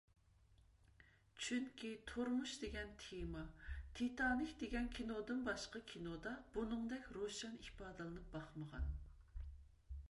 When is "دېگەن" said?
2.63-2.95, 4.65-4.89